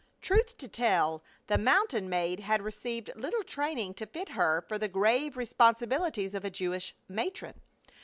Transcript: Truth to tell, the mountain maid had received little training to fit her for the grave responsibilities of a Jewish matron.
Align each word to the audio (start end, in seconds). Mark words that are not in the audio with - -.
Truth 0.19 0.57
to 0.57 0.67
tell, 0.67 1.21
the 1.45 1.59
mountain 1.59 2.09
maid 2.09 2.39
had 2.39 2.63
received 2.63 3.11
little 3.15 3.43
training 3.43 3.93
to 3.93 4.07
fit 4.07 4.29
her 4.29 4.59
for 4.67 4.79
the 4.79 4.87
grave 4.87 5.37
responsibilities 5.37 6.33
of 6.33 6.43
a 6.43 6.49
Jewish 6.49 6.95
matron. 7.07 7.61